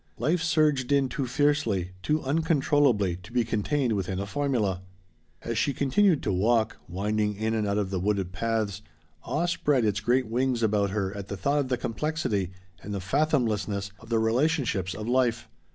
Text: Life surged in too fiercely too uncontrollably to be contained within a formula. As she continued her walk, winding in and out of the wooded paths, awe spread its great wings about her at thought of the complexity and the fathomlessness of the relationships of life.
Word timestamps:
Life 0.17 0.41
surged 0.41 0.91
in 0.91 1.09
too 1.09 1.27
fiercely 1.27 1.91
too 2.01 2.23
uncontrollably 2.23 3.17
to 3.17 3.31
be 3.31 3.43
contained 3.43 3.93
within 3.93 4.17
a 4.19 4.25
formula. 4.25 4.81
As 5.43 5.59
she 5.59 5.73
continued 5.73 6.25
her 6.25 6.31
walk, 6.31 6.77
winding 6.87 7.35
in 7.35 7.53
and 7.53 7.67
out 7.67 7.77
of 7.77 7.91
the 7.91 7.99
wooded 7.99 8.31
paths, 8.31 8.81
awe 9.21 9.45
spread 9.45 9.85
its 9.85 9.99
great 9.99 10.25
wings 10.25 10.63
about 10.63 10.89
her 10.89 11.15
at 11.15 11.27
thought 11.27 11.59
of 11.59 11.67
the 11.67 11.77
complexity 11.77 12.49
and 12.81 12.95
the 12.95 12.99
fathomlessness 12.99 13.91
of 13.99 14.09
the 14.09 14.17
relationships 14.17 14.95
of 14.95 15.07
life. 15.07 15.47